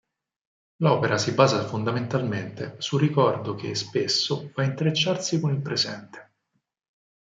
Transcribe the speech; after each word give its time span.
L'opera 0.77 1.19
si 1.19 1.31
basa 1.33 1.63
fondamentalmente 1.63 2.73
sul 2.79 2.99
ricordo 3.01 3.53
che, 3.53 3.75
spesso, 3.75 4.49
va 4.55 4.63
ad 4.63 4.69
intrecciarsi 4.69 5.39
con 5.39 5.53
il 5.53 5.61
presente. 5.61 6.31